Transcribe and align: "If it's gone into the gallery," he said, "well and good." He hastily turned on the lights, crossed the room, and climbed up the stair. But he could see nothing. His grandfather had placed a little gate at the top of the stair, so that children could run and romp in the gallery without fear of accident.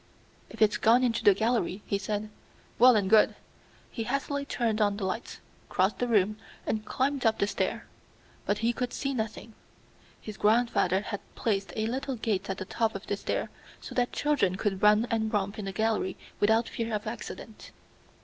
"If 0.49 0.63
it's 0.63 0.77
gone 0.77 1.03
into 1.03 1.23
the 1.23 1.35
gallery," 1.35 1.83
he 1.85 1.99
said, 1.99 2.31
"well 2.79 2.95
and 2.95 3.07
good." 3.07 3.35
He 3.91 4.01
hastily 4.05 4.45
turned 4.45 4.81
on 4.81 4.97
the 4.97 5.05
lights, 5.05 5.39
crossed 5.69 5.99
the 5.99 6.07
room, 6.07 6.37
and 6.65 6.83
climbed 6.83 7.23
up 7.23 7.37
the 7.37 7.45
stair. 7.45 7.85
But 8.47 8.57
he 8.65 8.73
could 8.73 8.93
see 8.93 9.13
nothing. 9.13 9.53
His 10.19 10.37
grandfather 10.37 11.01
had 11.01 11.21
placed 11.35 11.71
a 11.75 11.85
little 11.85 12.15
gate 12.15 12.49
at 12.49 12.57
the 12.57 12.65
top 12.65 12.95
of 12.95 13.05
the 13.05 13.15
stair, 13.15 13.51
so 13.79 13.93
that 13.93 14.11
children 14.11 14.55
could 14.55 14.81
run 14.81 15.05
and 15.11 15.31
romp 15.31 15.59
in 15.59 15.65
the 15.65 15.71
gallery 15.71 16.17
without 16.39 16.67
fear 16.67 16.95
of 16.95 17.05
accident. 17.05 17.69